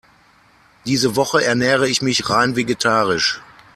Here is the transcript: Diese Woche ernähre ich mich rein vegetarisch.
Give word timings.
Diese 0.87 1.15
Woche 1.15 1.43
ernähre 1.45 1.87
ich 1.87 2.01
mich 2.01 2.27
rein 2.31 2.55
vegetarisch. 2.55 3.39